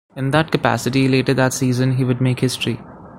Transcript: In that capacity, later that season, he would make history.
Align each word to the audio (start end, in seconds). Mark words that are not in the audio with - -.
In 0.15 0.31
that 0.31 0.49
capacity, 0.49 1.07
later 1.07 1.35
that 1.35 1.53
season, 1.53 1.91
he 1.97 2.03
would 2.03 2.21
make 2.21 2.39
history. 2.39 2.79